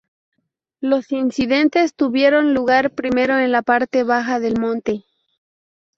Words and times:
Los 0.79 1.11
incidentes 1.11 1.93
tuvieron 1.93 2.55
lugar 2.55 2.89
primero 2.89 3.37
en 3.37 3.51
la 3.51 3.61
parte 3.61 4.03
baja 4.03 4.39
del 4.39 4.59
monte. 4.59 5.05